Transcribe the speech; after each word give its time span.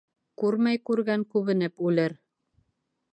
Күрмәй 0.43 0.79
күргән 0.89 1.27
күбенеп 1.35 1.85
үлер. 1.91 2.17